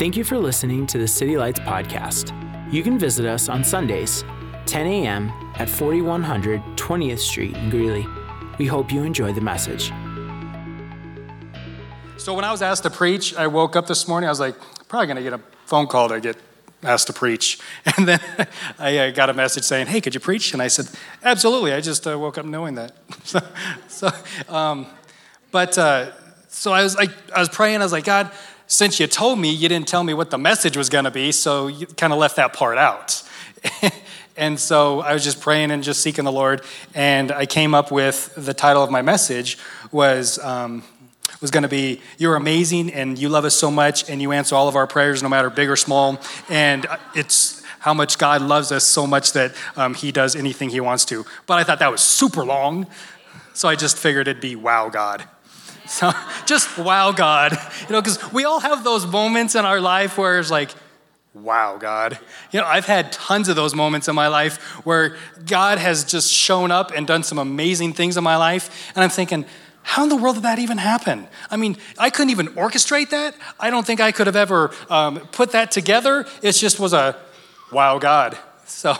[0.00, 2.32] Thank you for listening to the City Lights podcast.
[2.72, 4.24] You can visit us on Sundays,
[4.64, 5.30] 10 a.m.
[5.56, 8.06] at 4100 20th Street in Greeley.
[8.56, 9.88] We hope you enjoy the message.
[12.16, 14.26] So when I was asked to preach, I woke up this morning.
[14.26, 14.54] I was like,
[14.88, 16.38] probably going to get a phone call to get
[16.82, 17.58] asked to preach.
[17.98, 18.20] And then
[18.78, 20.54] I uh, got a message saying, hey, could you preach?
[20.54, 20.88] And I said,
[21.22, 21.74] absolutely.
[21.74, 22.92] I just uh, woke up knowing that.
[23.24, 23.40] so,
[23.86, 24.08] so
[24.48, 24.86] um,
[25.50, 26.12] but uh,
[26.48, 27.82] so I was like, I was praying.
[27.82, 28.32] I was like, God,
[28.70, 31.32] since you told me, you didn't tell me what the message was going to be,
[31.32, 33.20] so you kind of left that part out.
[34.36, 36.62] and so I was just praying and just seeking the Lord,
[36.94, 39.58] and I came up with the title of my message
[39.90, 40.38] was.
[40.38, 40.84] Um,
[41.40, 44.54] was going to be you're amazing and you love us so much and you answer
[44.54, 48.70] all of our prayers no matter big or small and it's how much god loves
[48.70, 51.90] us so much that um, he does anything he wants to but i thought that
[51.90, 52.86] was super long
[53.54, 55.26] so i just figured it'd be wow god
[55.86, 56.12] so
[56.46, 57.52] just wow God.
[57.52, 60.70] You know, because we all have those moments in our life where it's like,
[61.34, 62.18] wow, God.
[62.50, 66.32] You know, I've had tons of those moments in my life where God has just
[66.32, 68.92] shown up and done some amazing things in my life.
[68.94, 69.44] And I'm thinking,
[69.82, 71.26] how in the world did that even happen?
[71.50, 73.34] I mean, I couldn't even orchestrate that.
[73.58, 76.26] I don't think I could have ever um, put that together.
[76.42, 77.16] It just was a
[77.72, 78.36] wow, God.
[78.70, 78.96] So,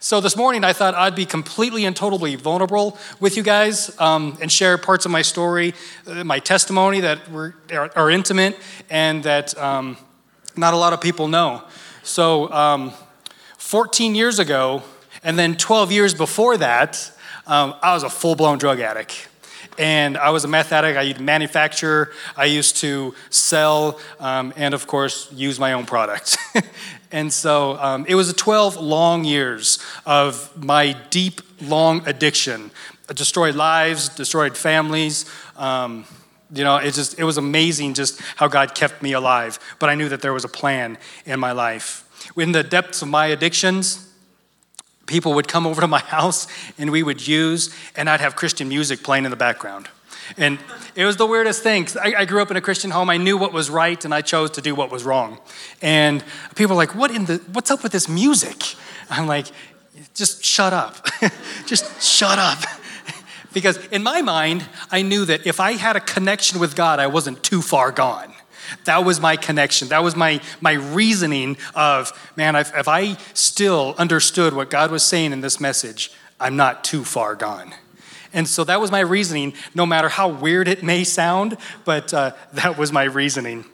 [0.00, 4.36] so this morning I thought I'd be completely and totally vulnerable with you guys um,
[4.40, 5.74] and share parts of my story,
[6.06, 8.56] uh, my testimony that were, are, are intimate
[8.90, 9.96] and that um,
[10.56, 11.62] not a lot of people know.
[12.02, 12.92] So, um,
[13.56, 14.82] 14 years ago,
[15.24, 17.10] and then 12 years before that,
[17.46, 19.28] um, I was a full blown drug addict
[19.78, 20.98] and I was a meth addict.
[20.98, 25.86] I used to manufacture, I used to sell, um, and of course, use my own
[25.86, 26.36] products.
[27.12, 32.70] and so um, it was 12 long years of my deep, long addiction.
[33.14, 35.26] Destroyed lives, destroyed families.
[35.56, 36.06] Um,
[36.52, 39.58] you know, it just it was amazing just how God kept me alive.
[39.78, 42.02] But I knew that there was a plan in my life.
[42.36, 44.10] In the depths of my addictions,
[45.06, 46.46] people would come over to my house
[46.78, 49.88] and we would use, and I'd have Christian music playing in the background.
[50.36, 50.58] And
[50.94, 51.86] it was the weirdest thing.
[52.02, 53.10] I, I, grew up in a Christian home.
[53.10, 55.38] I knew what was right, and I chose to do what was wrong.
[55.82, 57.42] And people were like, "What in the?
[57.52, 58.74] What's up with this music?"
[59.10, 59.46] I'm like,
[60.14, 61.06] "Just shut up.
[61.66, 62.58] Just shut up."
[63.52, 67.06] because in my mind, I knew that if I had a connection with God, I
[67.06, 68.32] wasn't too far gone.
[68.84, 69.88] That was my connection.
[69.88, 75.02] That was my, my reasoning of, man, if, if I still understood what God was
[75.02, 77.74] saying in this message, I'm not too far gone.
[78.32, 82.32] And so that was my reasoning, no matter how weird it may sound, but uh,
[82.52, 83.64] that was my reasoning.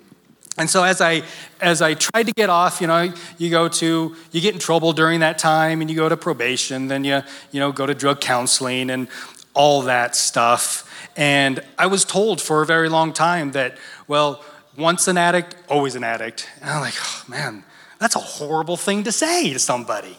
[0.58, 1.22] And so as I
[1.60, 4.92] as I tried to get off, you know, you go to you get in trouble
[4.92, 8.20] during that time, and you go to probation, then you you know go to drug
[8.20, 9.08] counseling and
[9.54, 10.86] all that stuff.
[11.16, 14.44] And I was told for a very long time that well,
[14.76, 16.48] once an addict, always an addict.
[16.60, 17.64] And I'm like, oh, man,
[17.98, 20.16] that's a horrible thing to say to somebody.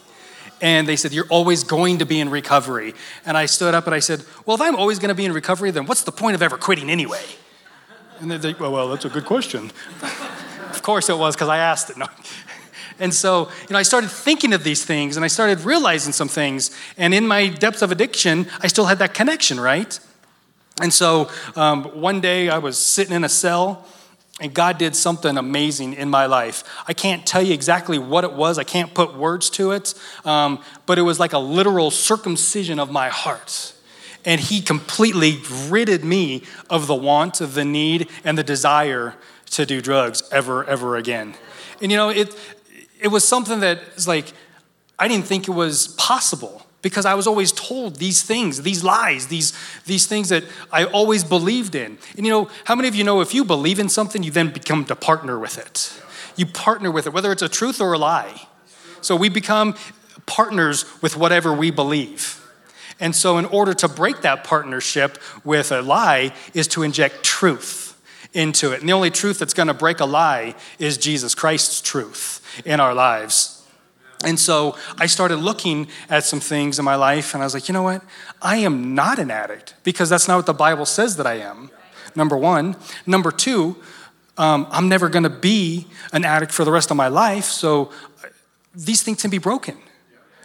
[0.60, 2.94] And they said, You're always going to be in recovery.
[3.26, 5.32] And I stood up and I said, Well, if I'm always going to be in
[5.32, 7.24] recovery, then what's the point of ever quitting anyway?
[8.20, 9.72] And they're like, Well, well that's a good question.
[10.70, 11.96] of course it was, because I asked it.
[11.96, 12.06] No.
[13.00, 16.28] And so, you know, I started thinking of these things and I started realizing some
[16.28, 16.70] things.
[16.96, 19.98] And in my depths of addiction, I still had that connection, right?
[20.80, 23.86] And so um, one day I was sitting in a cell
[24.40, 26.64] and God did something amazing in my life.
[26.88, 29.94] I can't tell you exactly what it was, I can't put words to it,
[30.24, 33.74] um, but it was like a literal circumcision of my heart.
[34.24, 39.16] And He completely ridded me of the want, of the need, and the desire
[39.50, 41.34] to do drugs ever, ever again.
[41.80, 42.34] And you know, it,
[43.00, 44.32] it was something that is like,
[44.98, 49.28] I didn't think it was possible because I was always told these things, these lies,
[49.28, 49.52] these,
[49.86, 51.96] these things that I always believed in.
[52.16, 54.50] And you know, how many of you know if you believe in something, you then
[54.50, 55.92] become to partner with it?
[56.36, 58.48] You partner with it, whether it's a truth or a lie.
[59.00, 59.74] So we become
[60.26, 62.38] partners with whatever we believe.
[63.00, 68.00] And so, in order to break that partnership with a lie, is to inject truth
[68.32, 68.80] into it.
[68.80, 72.80] And the only truth that's going to break a lie is Jesus Christ's truth in
[72.80, 73.61] our lives.
[74.24, 77.68] And so I started looking at some things in my life, and I was like,
[77.68, 78.02] you know what?
[78.40, 81.70] I am not an addict because that's not what the Bible says that I am.
[82.14, 82.76] Number one.
[83.06, 83.76] Number two,
[84.38, 87.90] um, I'm never going to be an addict for the rest of my life, so
[88.24, 88.28] uh,
[88.74, 89.76] these things can be broken.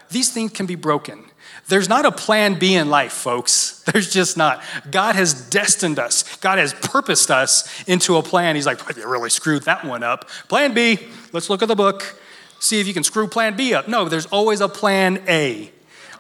[0.09, 1.23] These things can be broken.
[1.67, 3.83] There's not a plan B in life, folks.
[3.91, 4.63] There's just not.
[4.89, 8.55] God has destined us, God has purposed us into a plan.
[8.55, 10.29] He's like, you really screwed that one up.
[10.47, 10.99] Plan B,
[11.33, 12.19] let's look at the book
[12.59, 13.87] see if you can screw plan B up.
[13.87, 15.71] No, there's always a plan A.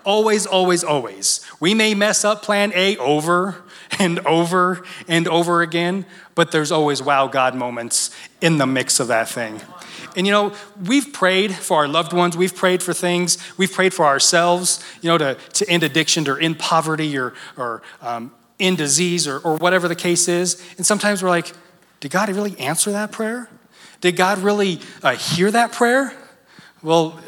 [0.03, 1.45] Always, always, always.
[1.59, 3.63] We may mess up plan A over
[3.99, 9.07] and over and over again, but there's always wow God moments in the mix of
[9.07, 9.59] that thing.
[10.15, 10.53] And you know,
[10.85, 15.09] we've prayed for our loved ones, we've prayed for things, we've prayed for ourselves, you
[15.09, 19.87] know, to, to end addiction or end poverty or, or um, disease or, or whatever
[19.87, 20.61] the case is.
[20.77, 21.53] And sometimes we're like,
[21.99, 23.49] did God really answer that prayer?
[24.01, 26.13] Did God really uh, hear that prayer?
[26.81, 27.19] Well,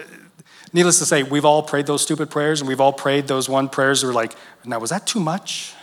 [0.73, 3.69] needless to say, we've all prayed those stupid prayers and we've all prayed those one
[3.69, 4.35] prayers that were like,
[4.65, 5.73] now, was that too much?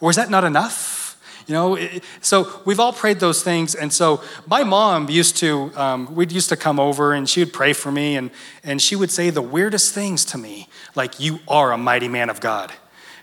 [0.00, 1.02] Or is that not enough?
[1.46, 1.78] You know,
[2.22, 3.74] so we've all prayed those things.
[3.74, 7.52] And so my mom used to, um, we'd used to come over and she would
[7.52, 8.30] pray for me and,
[8.62, 12.30] and she would say the weirdest things to me, like, you are a mighty man
[12.30, 12.72] of God.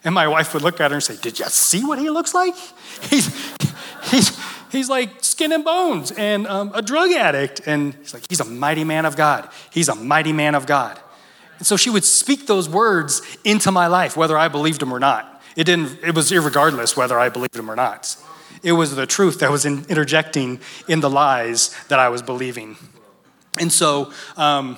[0.03, 2.33] And my wife would look at her and say, Did you see what he looks
[2.33, 2.55] like?
[3.03, 3.27] He's,
[4.05, 4.37] he's,
[4.71, 7.61] he's like skin and bones and um, a drug addict.
[7.65, 9.49] And he's like, He's a mighty man of God.
[9.71, 10.99] He's a mighty man of God.
[11.57, 14.99] And so she would speak those words into my life, whether I believed them or
[14.99, 15.43] not.
[15.55, 18.17] It, didn't, it was irregardless whether I believed them or not.
[18.63, 22.77] It was the truth that was in, interjecting in the lies that I was believing.
[23.59, 24.77] And so um,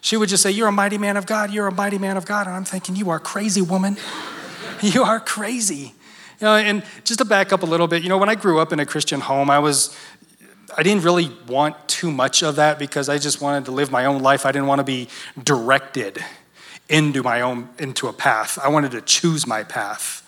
[0.00, 1.50] she would just say, You're a mighty man of God.
[1.50, 2.46] You're a mighty man of God.
[2.46, 3.96] And I'm thinking, You are crazy, woman.
[4.82, 5.94] you are crazy.
[6.40, 8.58] You know, and just to back up a little bit, you know, when I grew
[8.58, 9.96] up in a Christian home, I was,
[10.76, 14.04] I didn't really want too much of that because I just wanted to live my
[14.04, 14.44] own life.
[14.44, 15.08] I didn't want to be
[15.42, 16.24] directed
[16.88, 18.58] into my own, into a path.
[18.62, 20.20] I wanted to choose my path.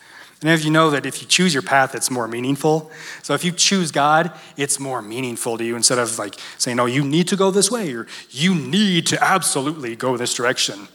[0.43, 2.91] And if you know that if you choose your path, it's more meaningful.
[3.23, 6.87] So if you choose God, it's more meaningful to you instead of like saying, no,
[6.87, 10.89] you need to go this way or you need to absolutely go this direction.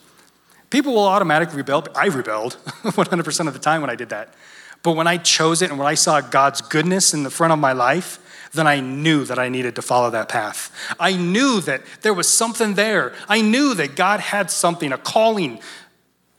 [0.69, 1.87] People will automatically rebel.
[1.95, 2.53] I rebelled
[2.83, 4.33] 100% of the time when I did that.
[4.83, 7.59] But when I chose it and when I saw God's goodness in the front of
[7.59, 8.19] my life,
[8.53, 10.71] then I knew that I needed to follow that path.
[10.99, 13.13] I knew that there was something there.
[13.29, 15.59] I knew that God had something, a calling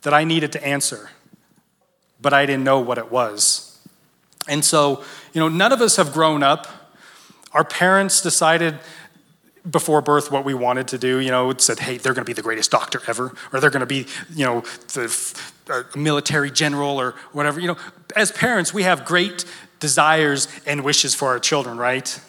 [0.03, 1.11] that I needed to answer,
[2.21, 3.79] but I didn't know what it was.
[4.49, 6.67] And so, you know, none of us have grown up.
[7.53, 8.79] Our parents decided
[9.71, 11.19] before birth what we wanted to do.
[11.19, 13.81] You know, said, hey, they're going to be the greatest doctor ever, or they're going
[13.81, 14.61] to be, you know,
[14.93, 17.61] the uh, military general or whatever.
[17.61, 17.77] You know,
[18.17, 19.45] as parents, we have great
[19.81, 22.21] desires and wishes for our children, right?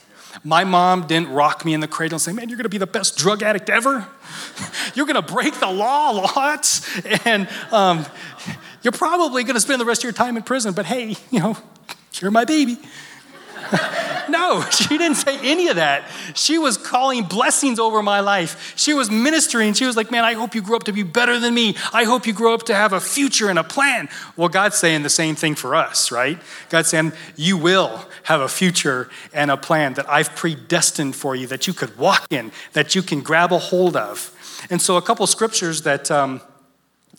[0.43, 2.87] My mom didn't rock me in the cradle and say, Man, you're gonna be the
[2.87, 4.07] best drug addict ever.
[4.95, 6.81] you're gonna break the law lots.
[7.25, 8.05] And um,
[8.81, 11.57] you're probably gonna spend the rest of your time in prison, but hey, you know,
[12.15, 12.79] you're my baby.
[14.29, 16.03] no, she didn't say any of that.
[16.33, 18.73] She was calling blessings over my life.
[18.75, 19.73] She was ministering.
[19.73, 21.75] She was like, Man, I hope you grow up to be better than me.
[21.93, 24.09] I hope you grow up to have a future and a plan.
[24.35, 26.39] Well, God's saying the same thing for us, right?
[26.69, 31.47] God's saying, You will have a future and a plan that I've predestined for you
[31.47, 34.31] that you could walk in, that you can grab a hold of.
[34.69, 36.41] And so, a couple scriptures that um,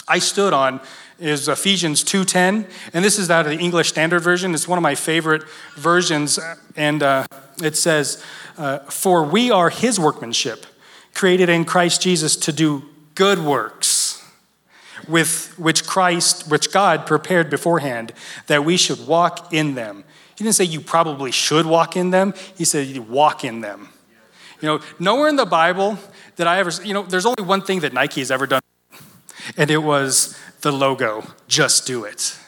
[0.06, 0.81] I stood on
[1.19, 4.55] is Ephesians 2:10, and this is out of the English Standard Version.
[4.55, 5.45] It's one of my favorite
[5.77, 6.39] versions,
[6.77, 7.27] and uh,
[7.62, 8.23] it says,
[8.59, 10.67] uh, "For we are His workmanship,
[11.15, 12.85] created in Christ Jesus to do
[13.15, 14.23] good works,
[15.09, 18.12] with which Christ, which God prepared beforehand,
[18.49, 20.05] that we should walk in them."
[20.37, 22.35] He didn't say you probably should walk in them.
[22.56, 23.89] He said you walk in them.
[24.61, 25.99] You know, nowhere in the Bible
[26.37, 28.61] that I ever, you know, there's only one thing that Nike has ever done,
[29.56, 32.38] and it was the logo, just do it.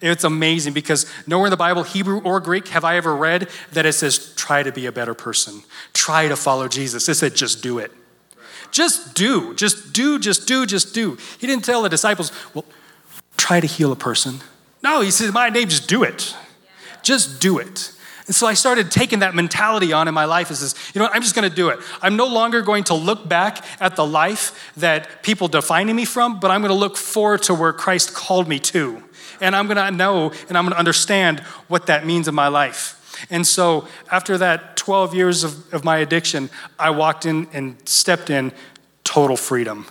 [0.00, 3.86] It's amazing because nowhere in the Bible, Hebrew or Greek, have I ever read that
[3.86, 5.62] it says, try to be a better person,
[5.92, 7.08] try to follow Jesus.
[7.08, 7.90] It said, just do it.
[8.70, 11.16] Just do, just do, just do, just do.
[11.38, 12.64] He didn't tell the disciples, well,
[13.36, 14.40] try to heal a person.
[14.82, 16.36] No, he said, my name, just do it.
[17.02, 17.92] Just do it.
[18.26, 21.08] And so I started taking that mentality on in my life as this, you know,
[21.12, 21.78] I'm just going to do it.
[22.00, 26.40] I'm no longer going to look back at the life that people defining me from,
[26.40, 29.02] but I'm going to look forward to where Christ called me to.
[29.40, 32.48] And I'm going to know and I'm going to understand what that means in my
[32.48, 33.00] life.
[33.30, 38.30] And so after that 12 years of, of my addiction, I walked in and stepped
[38.30, 38.52] in
[39.04, 39.86] total freedom.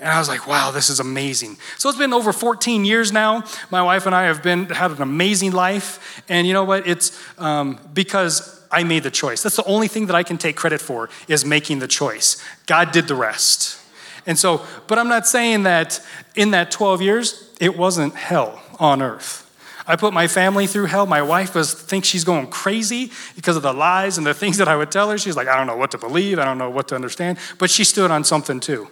[0.00, 1.56] And I was like, wow, this is amazing.
[1.76, 3.44] So it's been over 14 years now.
[3.70, 6.22] My wife and I have been had an amazing life.
[6.28, 6.86] And you know what?
[6.86, 9.42] It's um, because I made the choice.
[9.42, 12.42] That's the only thing that I can take credit for is making the choice.
[12.66, 13.80] God did the rest.
[14.26, 16.00] And so, but I'm not saying that
[16.36, 19.44] in that 12 years, it wasn't hell on earth.
[19.86, 21.06] I put my family through hell.
[21.06, 24.68] My wife was thinks she's going crazy because of the lies and the things that
[24.68, 25.16] I would tell her.
[25.16, 26.38] She's like, I don't know what to believe.
[26.38, 27.38] I don't know what to understand.
[27.56, 28.90] But she stood on something too.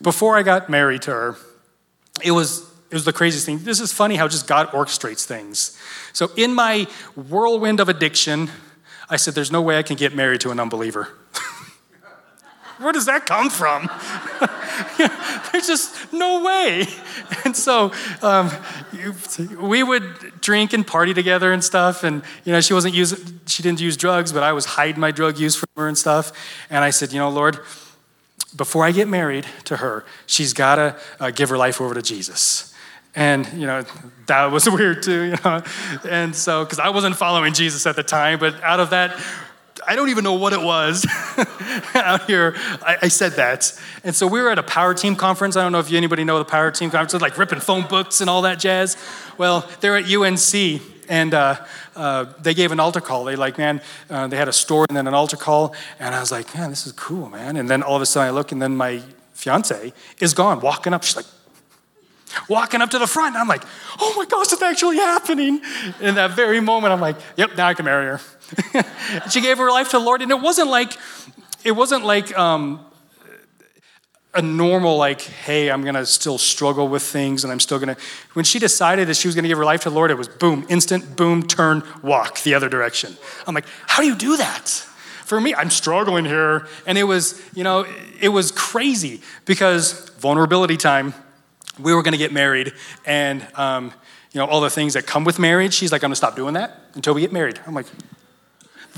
[0.00, 1.36] Before I got married to her,
[2.22, 3.58] it was it was the craziest thing.
[3.58, 5.78] This is funny how just God orchestrates things.
[6.14, 8.50] So in my whirlwind of addiction,
[9.10, 11.08] I said, There's no way I can get married to an unbeliever.
[12.78, 13.90] Where does that come from?
[15.52, 16.86] There's just no way.
[17.44, 18.50] And so um,
[19.60, 22.04] we would drink and party together and stuff.
[22.04, 25.10] And, you know, she wasn't using, she didn't use drugs, but I was hiding my
[25.10, 26.32] drug use from her and stuff.
[26.70, 27.58] And I said, you know, Lord,
[28.58, 32.02] before I get married to her, she's got to uh, give her life over to
[32.02, 32.74] Jesus.
[33.14, 33.84] And, you know,
[34.26, 35.62] that was weird too, you know.
[36.06, 39.18] And so, because I wasn't following Jesus at the time, but out of that,
[39.86, 41.06] I don't even know what it was
[41.94, 42.54] out here.
[42.82, 43.72] I, I, said that.
[44.04, 45.56] And so we were at a power team conference.
[45.56, 48.28] I don't know if anybody know the power team conference, like ripping phone books and
[48.28, 48.96] all that jazz.
[49.38, 51.56] Well, they're at UNC and uh,
[51.96, 53.24] uh, they gave an altar call.
[53.24, 55.74] They like, man, uh, they had a store and then an altar call.
[55.98, 57.56] And I was like, man, this is cool, man.
[57.56, 59.02] And then all of a sudden I look and then my
[59.34, 61.02] fiance is gone, walking up.
[61.02, 61.26] She's like,
[62.48, 63.34] walking up to the front.
[63.34, 63.64] And I'm like,
[64.00, 65.60] oh my gosh, it's actually happening.
[66.00, 68.20] In that very moment, I'm like, yep, now I can marry her.
[69.30, 70.92] she gave her life to the Lord, and it wasn't like,
[71.64, 72.84] it wasn't like um,
[74.34, 77.96] a normal like, hey, I'm gonna still struggle with things, and I'm still gonna.
[78.34, 80.28] When she decided that she was gonna give her life to the Lord, it was
[80.28, 83.16] boom, instant, boom, turn, walk the other direction.
[83.46, 84.68] I'm like, how do you do that?
[85.24, 87.86] For me, I'm struggling here, and it was, you know,
[88.20, 91.14] it was crazy because vulnerability time
[91.78, 92.72] we were going to get married
[93.06, 93.92] and um,
[94.32, 96.36] you know all the things that come with marriage she's like i'm going to stop
[96.36, 97.86] doing that until we get married i'm like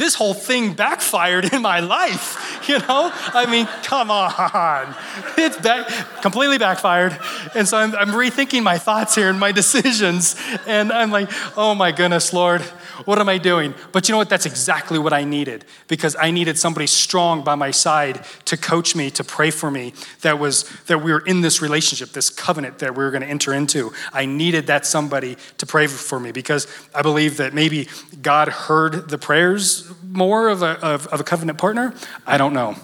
[0.01, 4.95] this whole thing backfired in my life you know i mean come on
[5.37, 5.87] it's back,
[6.23, 7.17] completely backfired
[7.55, 11.75] and so I'm, I'm rethinking my thoughts here and my decisions and i'm like oh
[11.75, 12.63] my goodness lord
[13.05, 13.75] what am I doing?
[13.93, 14.29] But you know what?
[14.29, 18.95] That's exactly what I needed because I needed somebody strong by my side to coach
[18.95, 19.95] me, to pray for me.
[20.23, 23.29] That was that we were in this relationship, this covenant that we were going to
[23.29, 23.93] enter into.
[24.13, 27.89] I needed that somebody to pray for me because I believe that maybe
[28.21, 31.95] God heard the prayers more of a, of, of a covenant partner.
[32.27, 32.77] I don't know.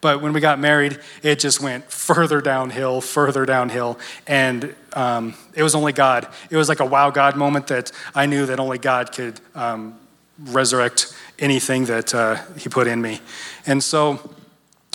[0.00, 3.98] But when we got married, it just went further downhill, further downhill.
[4.26, 6.28] And um, it was only God.
[6.50, 9.98] It was like a wow God moment that I knew that only God could um,
[10.38, 13.20] resurrect anything that uh, He put in me.
[13.66, 14.34] And so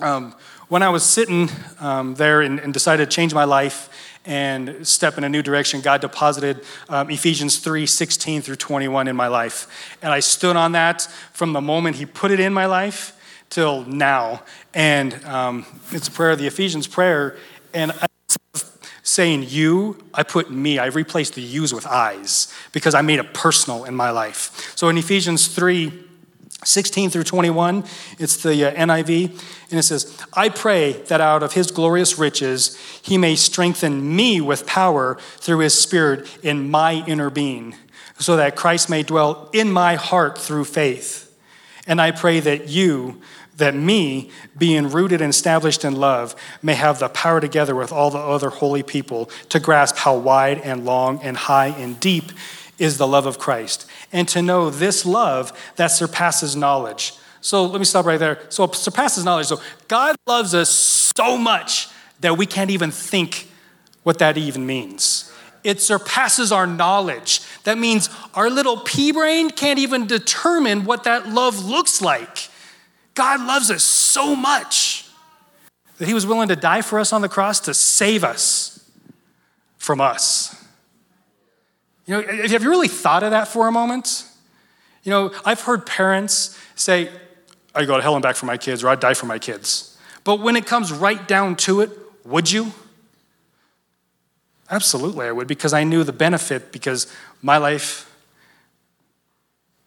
[0.04, 0.36] um,
[0.68, 3.90] when I was sitting um, there and, and, decided to change my life,
[4.30, 9.16] and step in a new direction, God deposited um, Ephesians 3 16 through 21 in
[9.16, 9.98] my life.
[10.04, 11.02] And I stood on that
[11.34, 13.18] from the moment He put it in my life
[13.50, 14.44] till now.
[14.72, 17.38] And um, it's a prayer, of the Ephesians prayer.
[17.74, 18.06] And I,
[19.02, 23.34] saying you, I put me, I replaced the yous with eyes because I made it
[23.34, 24.72] personal in my life.
[24.76, 25.92] So in Ephesians 3,
[26.64, 27.86] 16 through 21,
[28.18, 29.30] it's the uh, NIV,
[29.70, 34.42] and it says, I pray that out of his glorious riches he may strengthen me
[34.42, 37.76] with power through his spirit in my inner being,
[38.18, 41.26] so that Christ may dwell in my heart through faith.
[41.88, 43.22] And I pray that you,
[43.56, 48.12] that me, being rooted and established in love, may have the power together with all
[48.12, 52.32] the other holy people to grasp how wide and long and high and deep
[52.80, 57.14] is the love of Christ, and to know this love that surpasses knowledge.
[57.42, 58.40] So let me stop right there.
[58.50, 59.48] So it surpasses knowledge.
[59.48, 61.88] So God loves us so much
[62.20, 63.48] that we can't even think
[64.04, 65.32] what that even means.
[65.64, 67.42] It surpasses our knowledge.
[67.64, 72.50] That means our little pea brain can't even determine what that love looks like.
[73.14, 75.10] God loves us so much
[75.98, 78.90] that he was willing to die for us on the cross to save us
[79.78, 80.56] from us.
[82.10, 84.26] You know, have you really thought of that for a moment?
[85.04, 87.12] You know, I've heard parents say,
[87.76, 89.96] I go to hell and back for my kids, or I'd die for my kids.
[90.24, 91.92] But when it comes right down to it,
[92.26, 92.72] would you?
[94.72, 97.06] Absolutely, I would, because I knew the benefit, because
[97.44, 98.12] my life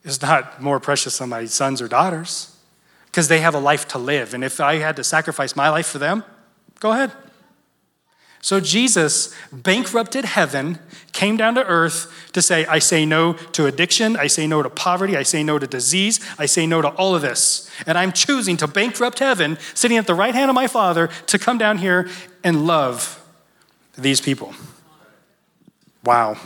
[0.04, 2.56] is not more precious than my sons or daughters
[3.06, 4.32] because they have a life to live.
[4.32, 6.22] And if I had to sacrifice my life for them,
[6.78, 7.10] go ahead.
[8.42, 10.80] So Jesus bankrupted heaven,
[11.12, 14.68] came down to earth to say, I say no to addiction, I say no to
[14.68, 17.70] poverty, I say no to disease, I say no to all of this.
[17.86, 21.38] And I'm choosing to bankrupt heaven, sitting at the right hand of my Father, to
[21.38, 22.08] come down here
[22.42, 23.24] and love
[23.96, 24.54] these people.
[26.04, 26.36] Wow.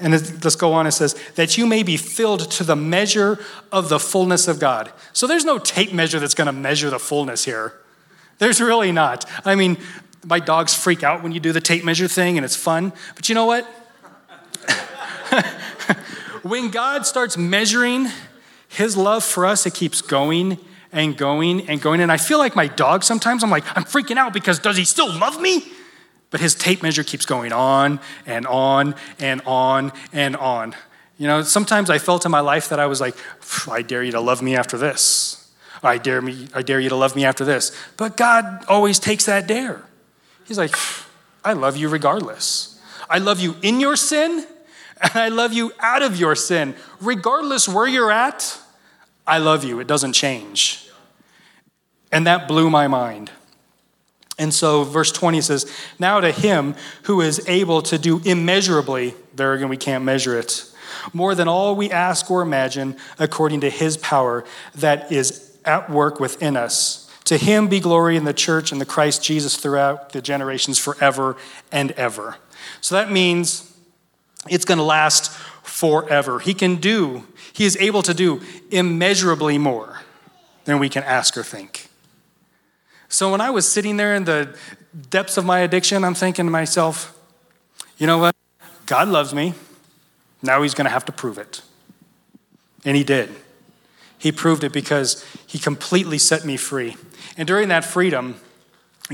[0.00, 0.88] And let's go on.
[0.88, 3.38] It says, that you may be filled to the measure
[3.70, 4.90] of the fullness of God.
[5.12, 7.74] So there's no tape measure that's going to measure the fullness here.
[8.38, 9.24] There's really not.
[9.44, 9.76] I mean,
[10.24, 12.92] my dogs freak out when you do the tape measure thing and it's fun.
[13.14, 13.64] But you know what?
[16.42, 18.08] when God starts measuring
[18.68, 20.58] his love for us, it keeps going
[20.92, 22.00] and going and going.
[22.00, 24.84] And I feel like my dog sometimes, I'm like, I'm freaking out because does he
[24.84, 25.64] still love me?
[26.30, 30.74] But his tape measure keeps going on and on and on and on.
[31.18, 33.14] You know, sometimes I felt in my life that I was like,
[33.68, 35.38] I dare you to love me after this.
[35.82, 37.76] I dare, me, I dare you to love me after this.
[37.96, 39.82] But God always takes that dare.
[40.44, 40.74] He's like,
[41.44, 42.80] I love you regardless.
[43.08, 44.46] I love you in your sin,
[45.00, 46.74] and I love you out of your sin.
[47.00, 48.58] Regardless where you're at,
[49.26, 49.80] I love you.
[49.80, 50.88] It doesn't change.
[52.10, 53.30] And that blew my mind.
[54.38, 59.52] And so, verse 20 says, Now to him who is able to do immeasurably, there
[59.52, 60.64] again, we can't measure it,
[61.12, 64.44] more than all we ask or imagine, according to his power
[64.74, 67.01] that is at work within us.
[67.24, 71.36] To him be glory in the church and the Christ Jesus throughout the generations forever
[71.70, 72.36] and ever.
[72.80, 73.76] So that means
[74.48, 75.30] it's going to last
[75.62, 76.40] forever.
[76.40, 80.00] He can do, he is able to do immeasurably more
[80.64, 81.88] than we can ask or think.
[83.08, 84.56] So when I was sitting there in the
[85.10, 87.16] depths of my addiction, I'm thinking to myself,
[87.98, 88.34] you know what?
[88.86, 89.54] God loves me.
[90.42, 91.62] Now he's going to have to prove it.
[92.84, 93.30] And he did.
[94.18, 96.96] He proved it because he completely set me free.
[97.36, 98.36] And during that freedom,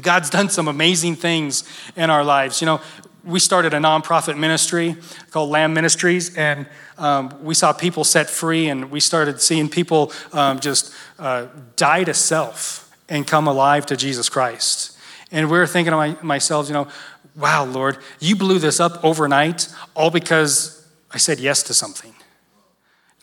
[0.01, 1.65] God's done some amazing things
[1.97, 2.61] in our lives.
[2.61, 2.81] You know,
[3.25, 4.97] we started a nonprofit ministry
[5.31, 10.13] called Lamb Ministries, and um, we saw people set free, and we started seeing people
[10.33, 11.47] um, just uh,
[11.77, 14.97] die to self and come alive to Jesus Christ.
[15.31, 16.89] And we are thinking to my, myself, you know,
[17.37, 22.15] wow, Lord, you blew this up overnight all because I said yes to something.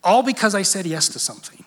[0.03, 1.65] All because I said yes to something.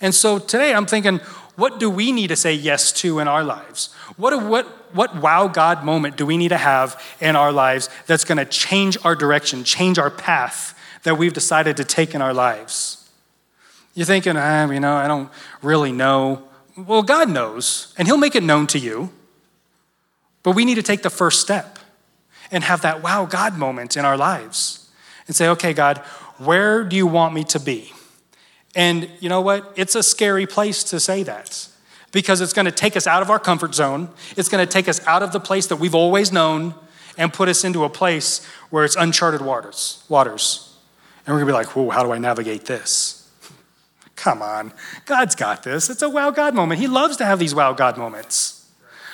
[0.00, 1.20] And so today I'm thinking,
[1.56, 3.92] what do we need to say yes to in our lives?
[4.16, 8.24] What, what, what wow God moment do we need to have in our lives that's
[8.24, 12.34] going to change our direction, change our path that we've decided to take in our
[12.34, 13.08] lives?
[13.94, 15.30] You're thinking, ah, you know, I don't
[15.62, 16.42] really know.
[16.76, 19.10] Well, God knows, and He'll make it known to you.
[20.42, 21.78] But we need to take the first step
[22.50, 24.90] and have that wow God moment in our lives
[25.26, 25.98] and say, okay, God,
[26.38, 27.92] where do you want me to be?
[28.76, 29.72] And you know what?
[29.76, 31.68] It's a scary place to say that
[32.12, 34.08] because it's going to take us out of our comfort zone.
[34.36, 36.74] It's going to take us out of the place that we've always known
[37.16, 40.04] and put us into a place where it's uncharted waters.
[40.08, 40.76] Waters.
[41.26, 43.30] And we're going to be like, whoa, how do I navigate this?
[44.16, 44.72] Come on.
[45.06, 45.90] God's got this.
[45.90, 46.80] It's a wow God moment.
[46.80, 48.68] He loves to have these wow God moments.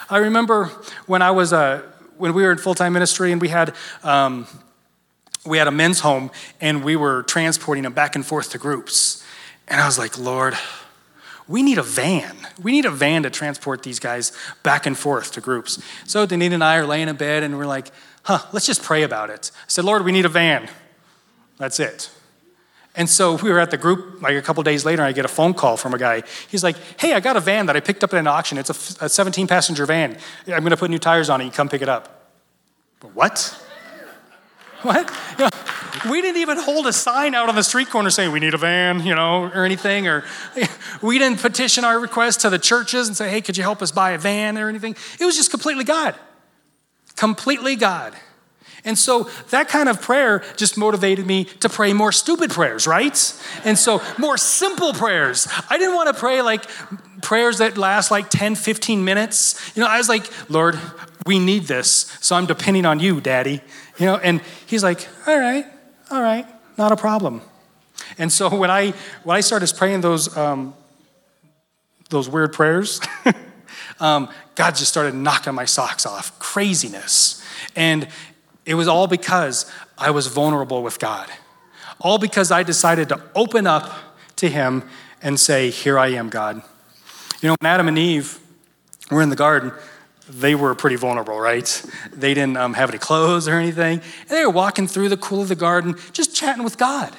[0.09, 0.67] I remember
[1.07, 1.83] when I was, uh,
[2.17, 4.47] when we were in full time ministry and we had, um,
[5.47, 9.25] we had a men's home and we were transporting them back and forth to groups.
[9.71, 10.59] And I was like, Lord,
[11.47, 12.37] we need a van.
[12.61, 15.83] We need a van to transport these guys back and forth to groups.
[16.05, 17.91] So Danita and I are laying in bed and we're like,
[18.25, 19.51] huh, let's just pray about it.
[19.55, 20.69] I said, Lord, we need a van.
[21.57, 22.11] That's it.
[22.97, 25.25] And so we were at the group like a couple days later, and I get
[25.25, 26.25] a phone call from a guy.
[26.49, 28.59] He's like, Hey, I got a van that I picked up at an auction.
[28.59, 30.19] It's a 17 passenger van.
[30.47, 31.45] I'm going to put new tires on it.
[31.45, 32.33] You come pick it up.
[33.15, 33.57] What?
[34.85, 35.11] What?
[35.39, 35.51] You know,
[36.11, 38.59] we didn't even hold a sign out on the street corner saying we need a
[38.59, 40.09] van, you know, or anything.
[40.09, 40.25] Or
[41.03, 43.93] we didn't petition our request to the churches and say, Hey, could you help us
[43.93, 44.97] buy a van or anything?
[45.19, 46.15] It was just completely God.
[47.17, 48.17] Completely God.
[48.85, 53.15] And so that kind of prayer just motivated me to pray more stupid prayers, right?
[53.65, 55.47] And so more simple prayers.
[55.69, 56.65] I didn't want to pray like
[57.21, 59.77] prayers that last like 10, 15 minutes.
[59.77, 60.81] You know, I was like, Lord,
[61.27, 62.17] we need this.
[62.21, 63.61] So I'm depending on you, Daddy.
[63.99, 65.67] You know, and he's like, all right,
[66.11, 66.47] all right,
[66.79, 67.43] not a problem.
[68.19, 68.93] And so when I
[69.25, 70.75] when I started praying those um,
[72.09, 73.01] those weird prayers,
[74.01, 76.39] um, God just started knocking my socks off.
[76.39, 77.43] Craziness.
[77.77, 78.09] And
[78.67, 81.29] it was all because I was vulnerable with God.
[82.01, 83.93] All because I decided to open up
[84.37, 84.85] to Him
[85.23, 86.63] and say, Here I am, God.
[87.41, 88.39] You know, when Adam and Eve
[89.11, 89.73] were in the garden,
[90.31, 91.83] they were pretty vulnerable, right?
[92.13, 94.01] They didn't um, have any clothes or anything.
[94.21, 97.15] And they were walking through the cool of the garden, just chatting with God.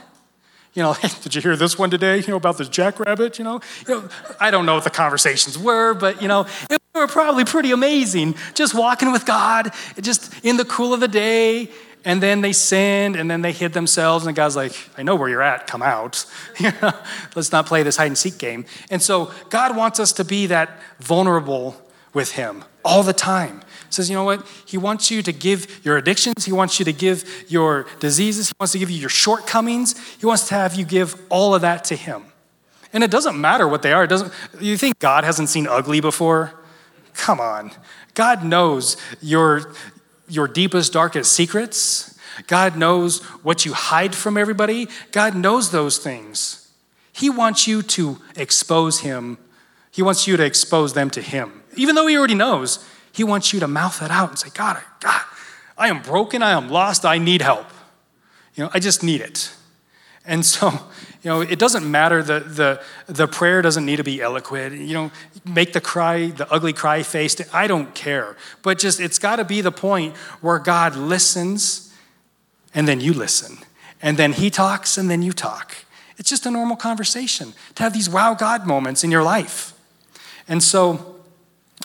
[0.74, 2.20] You know, hey, did you hear this one today?
[2.20, 3.38] You know, about this jackrabbit?
[3.38, 6.82] You know, you know, I don't know what the conversations were, but you know, it
[6.94, 8.36] were probably pretty amazing.
[8.54, 11.70] Just walking with God, just in the cool of the day.
[12.04, 15.30] And then they sinned, and then they hid themselves, and God's like, I know where
[15.30, 16.26] you're at, come out.
[17.36, 18.66] Let's not play this hide and seek game.
[18.90, 21.80] And so God wants us to be that vulnerable
[22.14, 23.62] with Him all the time
[23.94, 24.46] says, you know what?
[24.66, 26.46] He wants you to give your addictions.
[26.46, 28.48] He wants you to give your diseases.
[28.48, 29.98] He wants to give you your shortcomings.
[30.18, 32.24] He wants to have you give all of that to Him.
[32.94, 34.04] And it doesn't matter what they are.
[34.04, 36.54] It doesn't, you think God hasn't seen ugly before?
[37.14, 37.72] Come on.
[38.14, 39.74] God knows your,
[40.28, 42.18] your deepest, darkest secrets.
[42.48, 44.88] God knows what you hide from everybody.
[45.12, 46.72] God knows those things.
[47.14, 49.38] He wants you to expose Him.
[49.92, 51.61] He wants you to expose them to Him.
[51.76, 54.82] Even though He already knows, he wants you to mouth that out and say, God,
[55.00, 55.22] God,
[55.78, 57.68] I am broken, I am lost, I need help.
[58.56, 59.54] You know, I just need it.
[60.26, 60.72] And so,
[61.24, 62.24] You know, it doesn't matter.
[62.24, 64.76] The, the, the prayer doesn't need to be eloquent.
[64.76, 65.12] You know,
[65.46, 67.36] make the cry, the ugly cry face.
[67.54, 68.36] I don't care.
[68.64, 71.94] But just, it's got to be the point where God listens
[72.74, 73.58] and then you listen.
[74.02, 75.76] And then he talks and then you talk.
[76.18, 79.74] It's just a normal conversation to have these wow God moments in your life.
[80.48, 81.11] And so,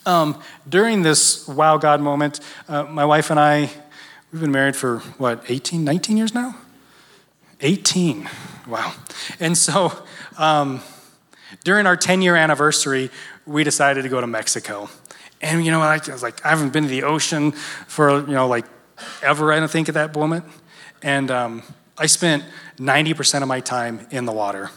[0.06, 3.70] um, during this wow God moment, uh, my wife and I,
[4.32, 6.56] we've been married for what, 18, 19 years now?
[7.60, 8.28] 18.
[8.68, 8.94] Wow.
[9.40, 9.92] And so
[10.38, 10.80] um,
[11.64, 13.10] during our 10 year anniversary,
[13.46, 14.88] we decided to go to Mexico.
[15.42, 18.48] And you know, I was like, I haven't been to the ocean for, you know,
[18.48, 18.66] like
[19.22, 20.44] ever, I don't think, at that moment.
[21.02, 21.62] And um,
[21.98, 22.44] I spent
[22.78, 24.70] 90% of my time in the water.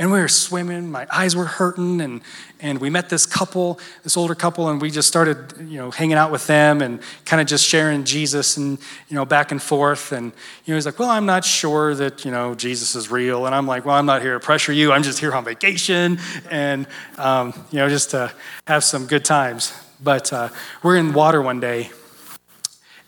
[0.00, 2.22] And we were swimming, my eyes were hurting, and,
[2.58, 6.16] and we met this couple, this older couple, and we just started, you know, hanging
[6.16, 8.78] out with them and kind of just sharing Jesus and,
[9.10, 10.12] you know, back and forth.
[10.12, 10.32] And,
[10.64, 13.44] you know, he's like, well, I'm not sure that, you know, Jesus is real.
[13.44, 14.90] And I'm like, well, I'm not here to pressure you.
[14.90, 16.18] I'm just here on vacation
[16.50, 16.86] and,
[17.18, 18.32] um, you know, just to
[18.66, 19.74] have some good times.
[20.02, 20.48] But uh,
[20.82, 21.90] we're in water one day,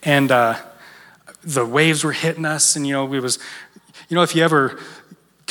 [0.02, 0.56] and uh,
[1.42, 3.38] the waves were hitting us, and, you know, we was,
[4.10, 4.78] you know, if you ever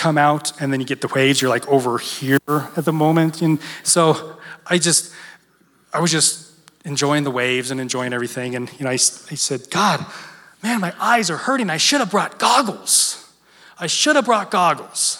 [0.01, 2.39] come out and then you get the waves, you're like over here
[2.75, 3.43] at the moment.
[3.43, 4.35] And so
[4.65, 5.13] I just,
[5.93, 6.51] I was just
[6.85, 8.55] enjoying the waves and enjoying everything.
[8.55, 10.03] And, you know, I, I said, God,
[10.63, 11.69] man, my eyes are hurting.
[11.69, 13.31] I should have brought goggles.
[13.77, 15.19] I should have brought goggles.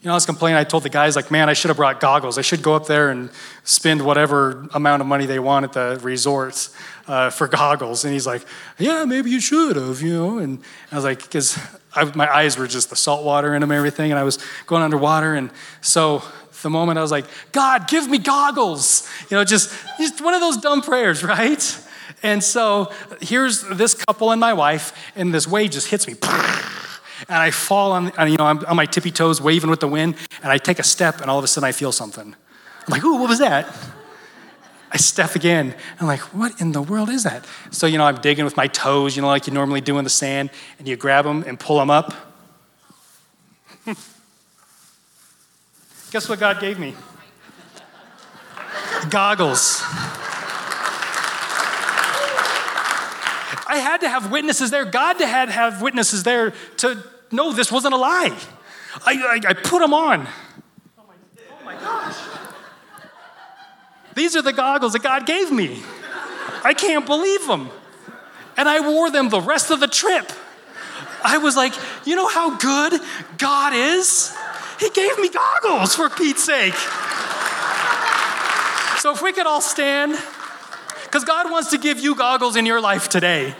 [0.00, 0.56] You know, I was complaining.
[0.56, 2.38] I told the guys, like, man, I should have brought goggles.
[2.38, 3.28] I should go up there and
[3.64, 6.74] spend whatever amount of money they want at the resorts
[7.06, 8.02] uh, for goggles.
[8.06, 8.46] And he's like,
[8.78, 10.38] yeah, maybe you should have, you know.
[10.38, 11.58] And I was like, because
[12.14, 14.10] my eyes were just the salt water in them and everything.
[14.10, 15.34] And I was going underwater.
[15.34, 15.50] And
[15.80, 16.22] so
[16.62, 19.08] the moment I was like, God, give me goggles.
[19.30, 21.86] You know, just, just one of those dumb prayers, right?
[22.22, 26.14] And so here's this couple and my wife, and this wave just hits me
[27.28, 30.16] and I fall on, you know, I'm on my tippy toes waving with the wind,
[30.42, 32.34] and I take a step, and all of a sudden I feel something.
[32.34, 33.72] I'm like, ooh, what was that?
[34.92, 35.74] I step again.
[36.00, 37.46] I'm like, what in the world is that?
[37.70, 40.04] So, you know, I'm digging with my toes, you know, like you normally do in
[40.04, 42.12] the sand, and you grab them and pull them up.
[46.10, 46.94] Guess what God gave me?
[49.08, 49.82] Goggles.
[53.70, 54.84] I had to have witnesses there.
[54.84, 58.36] God had to have witnesses there to know this wasn't a lie.
[59.06, 60.26] I, I, I put them on.
[60.98, 61.99] Oh my, oh my gosh.
[64.20, 65.82] These are the goggles that God gave me.
[66.62, 67.70] I can't believe them.
[68.54, 70.30] And I wore them the rest of the trip.
[71.24, 71.72] I was like,
[72.04, 73.00] you know how good
[73.38, 74.36] God is?
[74.78, 76.74] He gave me goggles for Pete's sake.
[78.98, 80.18] So if we could all stand.
[81.04, 83.54] Because God wants to give you goggles in your life today.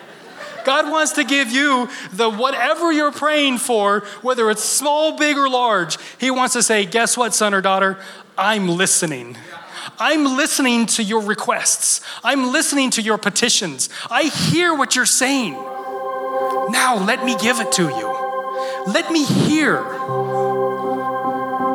[0.67, 5.49] God wants to give you the whatever you're praying for, whether it's small, big, or
[5.49, 5.97] large.
[6.19, 7.97] He wants to say, Guess what, son or daughter?
[8.37, 9.39] I'm listening.
[9.99, 12.01] I'm listening to your requests.
[12.23, 13.89] I'm listening to your petitions.
[14.11, 15.55] I hear what you're saying.
[15.55, 18.11] Now let me give it to you.
[18.87, 19.83] Let me hear.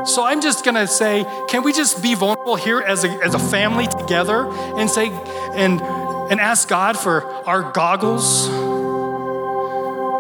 [0.06, 3.40] So I'm just gonna say, can we just be vulnerable here as a, as a
[3.40, 5.10] family together and say,
[5.54, 8.75] and, and ask God for our goggles?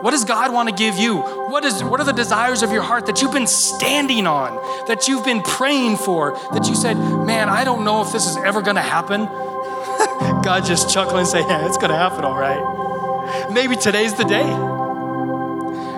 [0.05, 1.17] What does God want to give you?
[1.17, 4.53] What, is, what are the desires of your heart that you've been standing on,
[4.85, 8.37] that you've been praying for, that you said, man, I don't know if this is
[8.37, 9.25] ever going to happen?
[10.43, 13.49] God just chuckle and say, yeah, it's going to happen all right.
[13.51, 14.45] Maybe today's the day.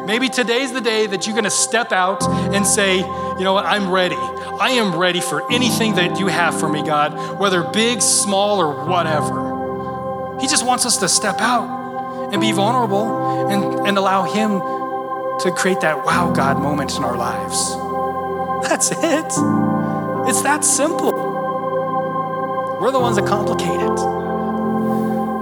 [0.06, 2.24] Maybe today's the day that you're going to step out
[2.56, 4.16] and say, you know what, I'm ready.
[4.16, 8.86] I am ready for anything that you have for me, God, whether big, small, or
[8.86, 10.40] whatever.
[10.40, 11.87] He just wants us to step out
[12.32, 14.60] and be vulnerable and, and allow Him
[15.40, 17.76] to create that wow, God moment in our lives.
[18.68, 19.32] That's it.
[20.30, 21.12] It's that simple.
[22.82, 23.98] We're the ones that complicate it.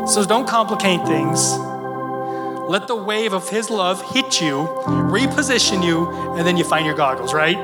[0.08, 1.58] So don't complicate things.
[2.70, 4.68] Let the wave of His love hit you,
[5.10, 7.58] reposition you, and then you find your goggles, right?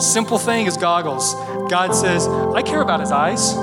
[0.00, 1.34] Simple thing is goggles.
[1.70, 3.54] God says, I care about His eyes.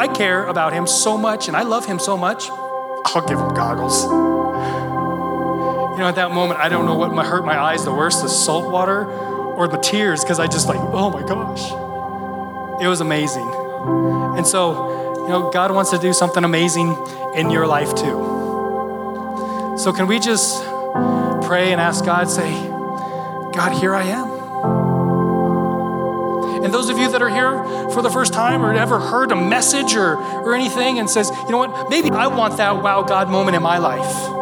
[0.00, 3.52] I care about Him so much, and I love Him so much, I'll give Him
[3.52, 4.04] goggles.
[4.04, 8.30] You know, at that moment, I don't know what hurt my eyes the worst the
[8.30, 11.70] salt water or the tears, because I just like, oh my gosh.
[12.82, 13.46] It was amazing.
[14.38, 16.96] And so, you know, God wants to do something amazing
[17.34, 19.76] in your life too.
[19.76, 20.64] So, can we just
[21.44, 22.50] pray and ask God, say,
[23.52, 24.29] God, here I am.
[26.64, 29.36] And those of you that are here for the first time or ever heard a
[29.36, 33.28] message or, or anything and says, you know what, maybe I want that wow God
[33.30, 34.40] moment in my life.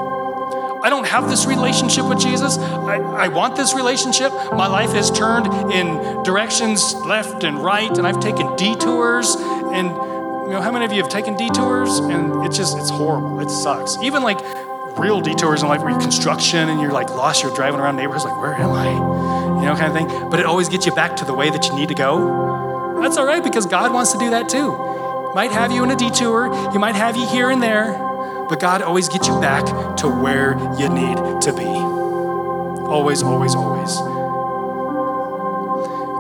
[0.83, 2.57] I don't have this relationship with Jesus.
[2.57, 4.33] I, I want this relationship.
[4.53, 9.35] My life has turned in directions left and right, and I've taken detours.
[9.37, 11.99] And you know, how many of you have taken detours?
[11.99, 13.41] And it's just, it's horrible.
[13.41, 13.97] It sucks.
[14.03, 14.39] Even like
[14.97, 18.25] real detours in life where you're construction and you're like lost, you're driving around neighborhoods
[18.25, 18.91] like, where am I?
[19.61, 20.31] You know, kind of thing.
[20.31, 23.01] But it always gets you back to the way that you need to go.
[23.01, 24.77] That's all right because God wants to do that too.
[25.35, 27.93] Might have you in a detour, He might have you here and there,
[28.49, 31.67] but God always gets you back to where you need to be.
[32.89, 33.97] Always, always, always.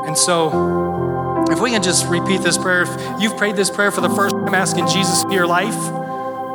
[0.06, 4.02] And so, if we can just repeat this prayer, if you've prayed this prayer for
[4.02, 5.74] the first time asking Jesus to your life,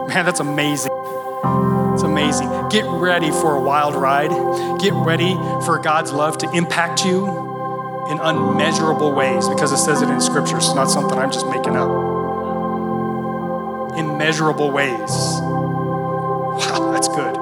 [0.08, 0.92] man, that's amazing.
[2.14, 2.70] Amazing.
[2.70, 4.30] Get ready for a wild ride.
[4.80, 5.34] Get ready
[5.66, 7.26] for God's love to impact you
[8.08, 10.58] in unmeasurable ways because it says it in Scripture.
[10.58, 11.90] It's not something I'm just making up.
[13.98, 15.10] Immeasurable ways.
[16.62, 17.34] Wow, that's good.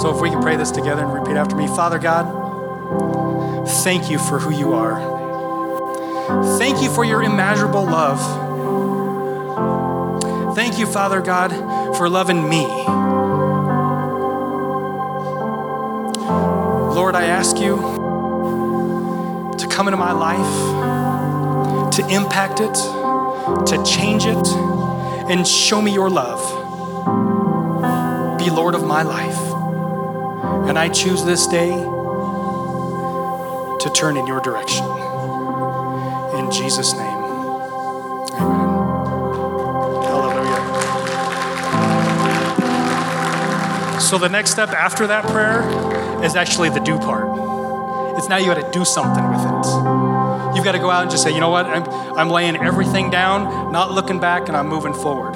[0.00, 2.26] So if we can pray this together and repeat after me Father God,
[3.84, 4.98] thank you for who you are.
[6.58, 8.51] Thank you for your immeasurable love.
[10.62, 11.50] Thank you, Father God,
[11.96, 12.64] for loving me.
[16.94, 17.78] Lord, I ask you
[19.58, 24.46] to come into my life, to impact it, to change it,
[25.28, 26.38] and show me your love.
[28.38, 29.40] Be Lord of my life.
[30.68, 31.70] And I choose this day
[33.80, 34.86] to turn in your direction.
[36.38, 37.01] In Jesus' name,
[44.12, 45.62] So the next step after that prayer
[46.22, 48.18] is actually the do part.
[48.18, 50.54] It's now you got to do something with it.
[50.54, 51.82] You've got to go out and just say, you know what, I'm,
[52.18, 55.32] I'm laying everything down, not looking back, and I'm moving forward.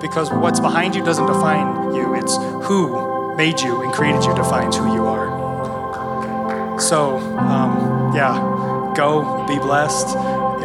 [0.00, 2.34] Because what's behind you doesn't define you, it's
[2.66, 6.80] who made you and created you defines who you are.
[6.80, 10.08] So, um, yeah, go, be blessed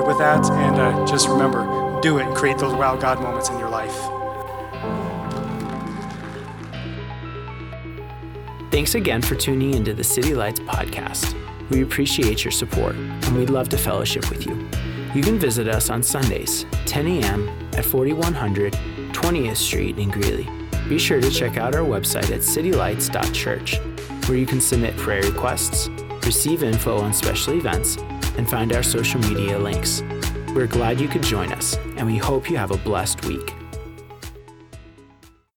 [0.03, 3.59] with that, and uh, just remember, do it and create those wow God moments in
[3.59, 4.16] your life.
[8.77, 11.33] Thanks again for tuning into the City Lights podcast.
[11.71, 14.69] We appreciate your support and we'd love to fellowship with you.
[15.15, 17.49] You can visit us on Sundays, 10 a.m.
[17.73, 20.47] at 4100 20th Street in Greeley.
[20.87, 23.79] Be sure to check out our website at citylights.church,
[24.29, 25.89] where you can submit prayer requests,
[26.23, 27.97] receive info on special events,
[28.37, 30.03] and find our social media links.
[30.53, 33.55] We're glad you could join us, and we hope you have a blessed week.